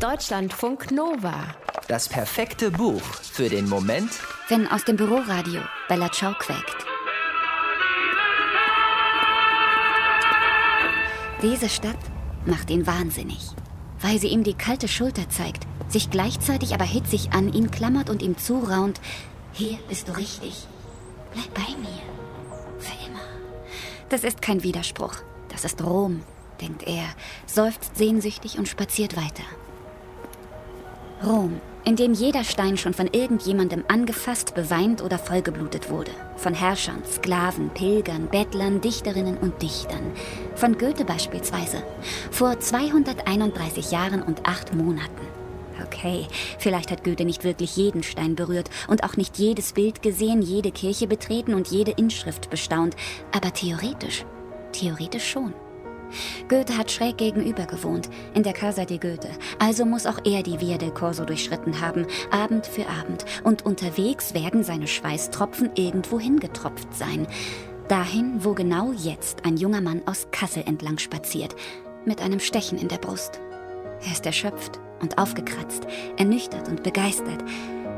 Deutschlandfunk 0.00 0.92
Nova. 0.92 1.54
Das 1.86 2.08
perfekte 2.08 2.70
Buch 2.70 3.02
für 3.02 3.50
den 3.50 3.68
Moment, 3.68 4.10
wenn 4.48 4.66
aus 4.66 4.82
dem 4.84 4.96
Büroradio 4.96 5.60
Bella 5.88 6.10
Ciao 6.10 6.32
quäkt. 6.38 6.86
Diese 11.42 11.68
Stadt 11.68 11.98
macht 12.46 12.70
ihn 12.70 12.86
wahnsinnig, 12.86 13.50
weil 14.00 14.18
sie 14.18 14.28
ihm 14.28 14.42
die 14.42 14.54
kalte 14.54 14.88
Schulter 14.88 15.28
zeigt, 15.28 15.66
sich 15.88 16.08
gleichzeitig 16.08 16.72
aber 16.72 16.86
hitzig 16.86 17.32
an 17.32 17.52
ihn 17.52 17.70
klammert 17.70 18.08
und 18.08 18.22
ihm 18.22 18.38
zuraunt, 18.38 19.02
hier 19.52 19.76
bist 19.90 20.08
du 20.08 20.12
richtig, 20.16 20.66
bleib 21.34 21.52
bei 21.52 21.76
mir, 21.78 22.00
für 22.78 23.06
immer. 23.06 23.20
Das 24.08 24.24
ist 24.24 24.40
kein 24.40 24.62
Widerspruch, 24.62 25.16
das 25.50 25.66
ist 25.66 25.84
Rom, 25.84 26.22
denkt 26.62 26.84
er, 26.84 27.04
seufzt 27.44 27.98
sehnsüchtig 27.98 28.58
und 28.58 28.66
spaziert 28.66 29.14
weiter. 29.14 29.44
Rom, 31.22 31.60
in 31.84 31.96
dem 31.96 32.14
jeder 32.14 32.44
Stein 32.44 32.78
schon 32.78 32.94
von 32.94 33.06
irgendjemandem 33.12 33.84
angefasst, 33.88 34.54
beweint 34.54 35.02
oder 35.02 35.18
vollgeblutet 35.18 35.90
wurde. 35.90 36.12
Von 36.36 36.54
Herrschern, 36.54 37.02
Sklaven, 37.04 37.68
Pilgern, 37.70 38.26
Bettlern, 38.28 38.80
Dichterinnen 38.80 39.36
und 39.36 39.60
Dichtern. 39.60 40.12
Von 40.54 40.78
Goethe 40.78 41.04
beispielsweise. 41.04 41.82
Vor 42.30 42.58
231 42.58 43.90
Jahren 43.90 44.22
und 44.22 44.46
acht 44.46 44.74
Monaten. 44.74 45.28
Okay, 45.84 46.26
vielleicht 46.58 46.90
hat 46.90 47.04
Goethe 47.04 47.24
nicht 47.26 47.44
wirklich 47.44 47.76
jeden 47.76 48.02
Stein 48.02 48.34
berührt 48.34 48.70
und 48.88 49.04
auch 49.04 49.16
nicht 49.16 49.38
jedes 49.38 49.72
Bild 49.72 50.02
gesehen, 50.02 50.40
jede 50.40 50.70
Kirche 50.70 51.06
betreten 51.06 51.52
und 51.52 51.68
jede 51.68 51.92
Inschrift 51.92 52.48
bestaunt. 52.48 52.96
Aber 53.32 53.52
theoretisch, 53.52 54.24
theoretisch 54.72 55.30
schon. 55.30 55.52
Goethe 56.48 56.76
hat 56.76 56.90
schräg 56.90 57.18
gegenüber 57.18 57.66
gewohnt, 57.66 58.08
in 58.34 58.42
der 58.42 58.52
Casa 58.52 58.84
di 58.84 58.98
Goethe. 58.98 59.30
Also 59.58 59.84
muss 59.84 60.06
auch 60.06 60.18
er 60.24 60.42
die 60.42 60.60
Via 60.60 60.78
del 60.78 60.92
Corso 60.92 61.24
durchschritten 61.24 61.80
haben, 61.80 62.06
Abend 62.30 62.66
für 62.66 62.86
Abend. 62.88 63.24
Und 63.44 63.64
unterwegs 63.64 64.34
werden 64.34 64.64
seine 64.64 64.86
Schweißtropfen 64.86 65.70
irgendwo 65.74 66.18
hingetropft 66.18 66.94
sein. 66.94 67.26
Dahin, 67.88 68.44
wo 68.44 68.54
genau 68.54 68.92
jetzt 68.92 69.44
ein 69.44 69.56
junger 69.56 69.80
Mann 69.80 70.02
aus 70.06 70.28
Kassel 70.30 70.62
entlang 70.66 70.98
spaziert, 70.98 71.56
mit 72.04 72.22
einem 72.22 72.40
Stechen 72.40 72.78
in 72.78 72.88
der 72.88 72.98
Brust. 72.98 73.40
Er 74.04 74.12
ist 74.12 74.24
erschöpft 74.26 74.78
und 75.00 75.18
aufgekratzt, 75.18 75.86
ernüchtert 76.16 76.68
und 76.68 76.82
begeistert. 76.82 77.42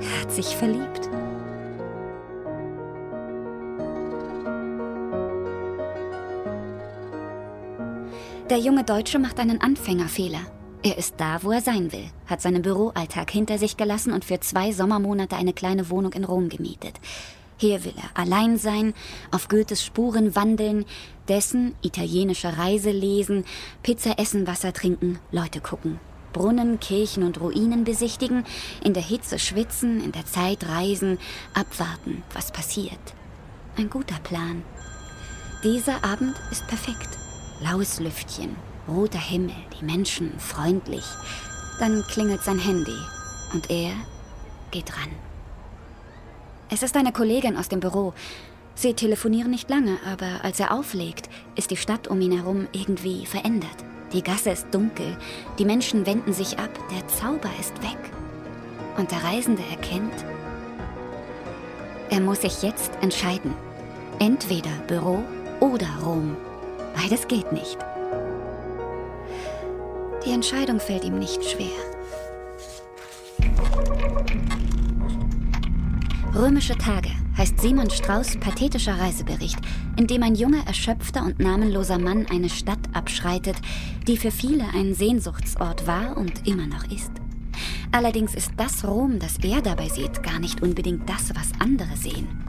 Er 0.00 0.20
hat 0.22 0.32
sich 0.32 0.56
verliebt. 0.56 1.08
Der 8.50 8.58
junge 8.58 8.84
Deutsche 8.84 9.18
macht 9.18 9.40
einen 9.40 9.62
Anfängerfehler. 9.62 10.40
Er 10.82 10.98
ist 10.98 11.14
da, 11.16 11.42
wo 11.42 11.50
er 11.50 11.62
sein 11.62 11.92
will, 11.92 12.10
hat 12.26 12.42
seinen 12.42 12.60
Büroalltag 12.60 13.30
hinter 13.30 13.56
sich 13.56 13.78
gelassen 13.78 14.12
und 14.12 14.22
für 14.22 14.38
zwei 14.40 14.70
Sommermonate 14.70 15.34
eine 15.34 15.54
kleine 15.54 15.88
Wohnung 15.88 16.12
in 16.12 16.24
Rom 16.24 16.50
gemietet. 16.50 17.00
Hier 17.56 17.84
will 17.84 17.94
er 17.96 18.20
allein 18.20 18.58
sein, 18.58 18.92
auf 19.30 19.48
Goethes 19.48 19.82
Spuren 19.82 20.36
wandeln, 20.36 20.84
dessen 21.26 21.74
italienische 21.80 22.58
Reise 22.58 22.90
lesen, 22.90 23.46
Pizza 23.82 24.18
essen, 24.18 24.46
Wasser 24.46 24.74
trinken, 24.74 25.20
Leute 25.32 25.62
gucken, 25.62 25.98
Brunnen, 26.34 26.80
Kirchen 26.80 27.22
und 27.22 27.40
Ruinen 27.40 27.84
besichtigen, 27.84 28.44
in 28.84 28.92
der 28.92 29.02
Hitze 29.02 29.38
schwitzen, 29.38 30.04
in 30.04 30.12
der 30.12 30.26
Zeit 30.26 30.68
reisen, 30.68 31.18
abwarten, 31.54 32.22
was 32.34 32.52
passiert. 32.52 33.14
Ein 33.78 33.88
guter 33.88 34.18
Plan. 34.22 34.62
Dieser 35.62 36.04
Abend 36.04 36.36
ist 36.50 36.66
perfekt. 36.66 37.23
Blaues 37.60 38.00
Lüftchen, 38.00 38.56
roter 38.88 39.18
Himmel, 39.18 39.54
die 39.78 39.84
Menschen 39.84 40.38
freundlich. 40.38 41.04
Dann 41.78 42.02
klingelt 42.08 42.42
sein 42.42 42.58
Handy 42.58 42.96
und 43.52 43.70
er 43.70 43.92
geht 44.70 44.90
ran. 44.96 45.10
Es 46.70 46.82
ist 46.82 46.96
eine 46.96 47.12
Kollegin 47.12 47.56
aus 47.56 47.68
dem 47.68 47.80
Büro. 47.80 48.12
Sie 48.74 48.94
telefonieren 48.94 49.50
nicht 49.50 49.70
lange, 49.70 49.98
aber 50.10 50.44
als 50.44 50.58
er 50.58 50.72
auflegt, 50.72 51.28
ist 51.54 51.70
die 51.70 51.76
Stadt 51.76 52.08
um 52.08 52.20
ihn 52.20 52.32
herum 52.32 52.66
irgendwie 52.72 53.24
verändert. 53.26 53.84
Die 54.12 54.22
Gasse 54.22 54.50
ist 54.50 54.66
dunkel, 54.72 55.16
die 55.58 55.64
Menschen 55.64 56.06
wenden 56.06 56.32
sich 56.32 56.58
ab, 56.58 56.70
der 56.90 57.06
Zauber 57.08 57.50
ist 57.60 57.80
weg. 57.82 57.98
Und 58.96 59.10
der 59.10 59.22
Reisende 59.22 59.62
erkennt, 59.70 60.24
er 62.10 62.20
muss 62.20 62.42
sich 62.42 62.62
jetzt 62.62 62.92
entscheiden. 63.00 63.54
Entweder 64.18 64.70
Büro 64.86 65.22
oder 65.60 65.88
Rom. 66.04 66.36
Beides 66.94 67.26
geht 67.28 67.52
nicht. 67.52 67.78
Die 70.24 70.30
Entscheidung 70.30 70.80
fällt 70.80 71.04
ihm 71.04 71.18
nicht 71.18 71.44
schwer. 71.44 71.66
Römische 76.34 76.76
Tage 76.76 77.10
heißt 77.36 77.60
Simon 77.60 77.90
Strauß 77.90 78.38
pathetischer 78.38 78.98
Reisebericht, 78.98 79.58
in 79.96 80.06
dem 80.06 80.22
ein 80.22 80.34
junger, 80.34 80.66
erschöpfter 80.66 81.24
und 81.24 81.38
namenloser 81.38 81.98
Mann 81.98 82.26
eine 82.30 82.48
Stadt 82.48 82.78
abschreitet, 82.92 83.56
die 84.06 84.16
für 84.16 84.30
viele 84.30 84.64
ein 84.74 84.94
Sehnsuchtsort 84.94 85.86
war 85.86 86.16
und 86.16 86.46
immer 86.46 86.66
noch 86.66 86.84
ist. 86.90 87.12
Allerdings 87.92 88.34
ist 88.34 88.52
das 88.56 88.84
Rom, 88.84 89.18
das 89.18 89.38
er 89.38 89.62
dabei 89.62 89.88
sieht, 89.88 90.22
gar 90.22 90.40
nicht 90.40 90.62
unbedingt 90.62 91.08
das, 91.08 91.30
was 91.34 91.52
andere 91.60 91.96
sehen. 91.96 92.43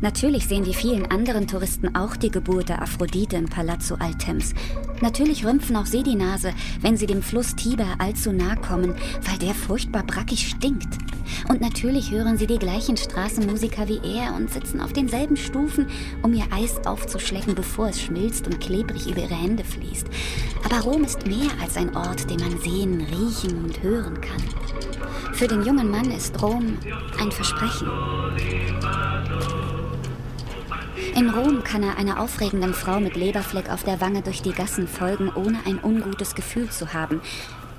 Natürlich 0.00 0.46
sehen 0.46 0.64
die 0.64 0.74
vielen 0.74 1.10
anderen 1.10 1.46
Touristen 1.46 1.94
auch 1.94 2.16
die 2.16 2.30
Geburt 2.30 2.68
der 2.68 2.82
Aphrodite 2.82 3.36
im 3.36 3.46
Palazzo 3.46 3.96
Altems. 3.96 4.54
Natürlich 5.00 5.44
rümpfen 5.44 5.76
auch 5.76 5.86
sie 5.86 6.02
die 6.02 6.14
Nase, 6.14 6.52
wenn 6.80 6.96
sie 6.96 7.06
dem 7.06 7.22
Fluss 7.22 7.56
Tiber 7.56 7.86
allzu 7.98 8.32
nahe 8.32 8.56
kommen, 8.56 8.94
weil 9.22 9.38
der 9.38 9.54
furchtbar 9.54 10.04
brackig 10.04 10.48
stinkt. 10.48 10.98
Und 11.48 11.60
natürlich 11.60 12.10
hören 12.10 12.36
sie 12.36 12.46
die 12.46 12.58
gleichen 12.58 12.96
Straßenmusiker 12.96 13.88
wie 13.88 14.00
er 14.04 14.34
und 14.34 14.50
sitzen 14.50 14.80
auf 14.80 14.92
denselben 14.92 15.36
Stufen, 15.36 15.86
um 16.22 16.32
ihr 16.34 16.46
Eis 16.52 16.86
aufzuschlecken, 16.86 17.54
bevor 17.54 17.88
es 17.88 18.00
schmilzt 18.00 18.46
und 18.46 18.60
klebrig 18.60 19.06
über 19.06 19.20
ihre 19.20 19.34
Hände 19.34 19.64
fließt. 19.64 20.06
Aber 20.64 20.80
Rom 20.80 21.04
ist 21.04 21.26
mehr 21.26 21.50
als 21.60 21.76
ein 21.76 21.94
Ort, 21.96 22.30
den 22.30 22.40
man 22.40 22.58
sehen, 22.60 23.00
riechen 23.00 23.64
und 23.64 23.82
hören 23.82 24.20
kann. 24.20 24.42
Für 25.34 25.48
den 25.48 25.64
jungen 25.64 25.90
Mann 25.90 26.10
ist 26.10 26.40
Rom 26.42 26.78
ein 27.18 27.32
Versprechen. 27.32 27.88
In 31.14 31.30
Rom 31.30 31.64
kann 31.64 31.82
er 31.82 31.96
einer 31.96 32.20
aufregenden 32.20 32.74
Frau 32.74 33.00
mit 33.00 33.16
Leberfleck 33.16 33.70
auf 33.70 33.82
der 33.82 34.00
Wange 34.00 34.22
durch 34.22 34.42
die 34.42 34.52
Gassen 34.52 34.86
folgen, 34.86 35.30
ohne 35.34 35.58
ein 35.66 35.82
ungutes 35.82 36.34
Gefühl 36.34 36.70
zu 36.70 36.92
haben. 36.92 37.20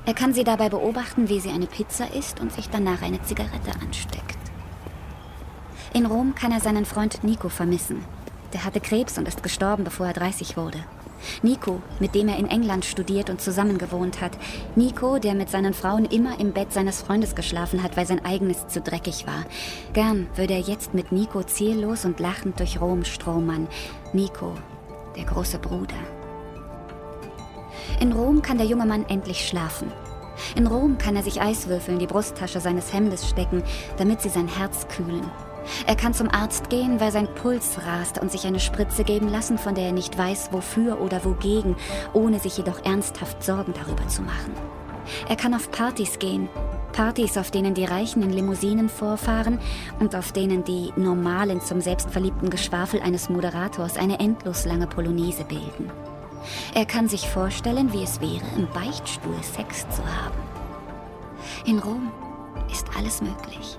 Er 0.06 0.14
kann 0.14 0.34
sie 0.34 0.44
dabei 0.44 0.70
beobachten, 0.70 1.30
wie 1.30 1.40
sie 1.40 1.52
eine 1.52 1.68
Pizza 1.68 2.14
isst 2.14 2.40
und 2.40 2.52
sich 2.52 2.70
danach 2.70 3.02
eine 3.02 3.22
Zigarette 3.24 3.72
ansteckt. 3.82 4.38
In 5.94 6.06
Rom 6.06 6.34
kann 6.36 6.52
er 6.52 6.60
seinen 6.60 6.86
Freund 6.86 7.24
Nico 7.24 7.50
vermissen. 7.50 8.04
Der 8.52 8.66
hatte 8.66 8.80
Krebs 8.80 9.18
und 9.18 9.28
ist 9.28 9.44
gestorben, 9.44 9.84
bevor 9.84 10.08
er 10.08 10.14
30 10.14 10.58
wurde. 10.58 10.84
Nico, 11.42 11.82
mit 12.00 12.16
dem 12.16 12.28
er 12.28 12.38
in 12.38 12.50
England 12.50 12.86
studiert 12.86 13.30
und 13.30 13.42
zusammengewohnt 13.42 14.22
hat. 14.22 14.32
Nico, 14.76 15.20
der 15.20 15.36
mit 15.36 15.50
seinen 15.50 15.74
Frauen 15.74 16.06
immer 16.06 16.40
im 16.40 16.52
Bett 16.52 16.74
seines 16.74 17.02
Freundes 17.02 17.36
geschlafen 17.36 17.84
hat, 17.84 17.98
weil 17.98 18.06
sein 18.06 18.24
eigenes 18.26 18.68
zu 18.68 18.82
dreckig 18.82 19.26
war. 19.28 19.46
Gern 19.94 20.28
würde 20.36 20.54
er 20.54 20.60
jetzt 20.60 20.94
mit 20.94 21.12
Nico 21.12 21.44
ziellos 21.44 22.06
und 22.06 22.20
lachend 22.20 22.60
durch 22.60 22.80
Rom 22.80 23.04
stromern. 23.04 23.68
Nico, 24.14 24.54
der 25.16 25.26
große 25.26 25.60
Bruder. 25.60 25.96
In 28.00 28.12
Rom 28.12 28.42
kann 28.42 28.58
der 28.58 28.68
junge 28.68 28.86
Mann 28.86 29.06
endlich 29.08 29.48
schlafen. 29.48 29.92
In 30.56 30.68
Rom 30.68 30.98
kann 30.98 31.16
er 31.16 31.24
sich 31.24 31.42
Eiswürfel 31.42 31.94
in 31.94 32.00
die 32.00 32.08
Brusttasche 32.08 32.60
seines 32.60 32.94
Hemdes 32.94 33.28
stecken, 33.30 33.64
damit 33.98 34.22
sie 34.22 34.30
sein 34.30 34.48
Herz 34.48 34.88
kühlen. 34.88 35.30
Er 35.88 35.96
kann 35.96 36.14
zum 36.14 36.30
Arzt 36.30 36.70
gehen, 36.70 37.00
weil 37.00 37.12
sein 37.12 37.28
Puls 37.36 37.78
rast 37.86 38.20
und 38.20 38.32
sich 38.32 38.46
eine 38.46 38.60
Spritze 38.60 39.04
geben 39.04 39.30
lassen, 39.30 39.58
von 39.58 39.76
der 39.76 39.86
er 39.86 39.92
nicht 39.92 40.18
weiß, 40.18 40.50
wofür 40.52 41.02
oder 41.02 41.24
wogegen, 41.26 41.76
ohne 42.14 42.40
sich 42.40 42.58
jedoch 42.58 42.84
ernsthaft 42.86 43.44
Sorgen 43.44 43.74
darüber 43.74 44.08
zu 44.08 44.22
machen. 44.22 44.54
Er 45.28 45.36
kann 45.36 45.54
auf 45.54 45.70
Partys 45.72 46.20
gehen, 46.20 46.48
Partys, 46.94 47.38
auf 47.38 47.52
denen 47.52 47.74
die 47.74 47.86
Reichen 47.86 48.22
in 48.22 48.30
Limousinen 48.30 48.88
vorfahren 48.88 49.60
und 50.00 50.16
auf 50.16 50.32
denen 50.32 50.64
die 50.64 50.94
Normalen 50.96 51.60
zum 51.60 51.82
selbstverliebten 51.82 52.50
Geschwafel 52.50 53.02
eines 53.02 53.30
Moderators 53.30 53.98
eine 53.98 54.20
endlos 54.20 54.66
lange 54.66 54.88
Polonaise 54.88 55.44
bilden. 55.44 55.92
Er 56.74 56.86
kann 56.86 57.08
sich 57.08 57.28
vorstellen, 57.28 57.92
wie 57.94 58.04
es 58.04 58.22
wäre, 58.22 58.44
im 58.56 58.68
Beichtstuhl 58.74 59.36
Sex 59.42 59.88
zu 59.90 60.04
haben. 60.04 60.38
In 61.66 61.80
Rom 61.80 62.12
ist 62.72 62.88
alles 62.98 63.22
möglich. 63.22 63.78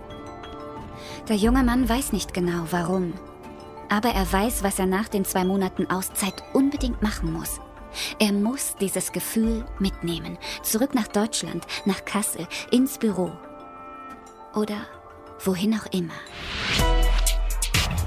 Der 1.29 1.37
junge 1.37 1.63
Mann 1.63 1.89
weiß 1.89 2.13
nicht 2.13 2.35
genau, 2.35 2.67
warum. 2.71 3.15
Aber 3.89 4.11
er 4.11 4.31
weiß, 4.31 4.63
was 4.63 4.79
er 4.79 4.87
nach 4.87 5.09
den 5.09 5.25
zwei 5.25 5.45
Monaten 5.45 5.89
Auszeit 5.91 6.43
unbedingt 6.53 7.01
machen 7.03 7.33
muss. 7.33 7.61
Er 8.19 8.33
muss 8.33 8.77
dieses 8.79 9.13
Gefühl 9.13 9.65
mitnehmen. 9.79 10.37
Zurück 10.63 10.95
nach 10.95 11.09
Deutschland, 11.09 11.67
nach 11.87 12.05
Kassel, 12.05 12.47
ins 12.71 12.99
Büro. 12.99 13.33
Oder 14.55 14.87
wohin 15.45 15.75
auch 15.75 15.87
immer. 15.93 16.15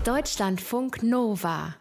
Deutschlandfunk 0.03 1.01
Nova 1.01 1.75